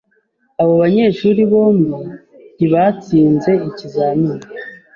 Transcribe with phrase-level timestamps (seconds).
[0.61, 1.95] Abo banyeshuri bombi
[2.55, 4.45] ntibatsinze ikizamini.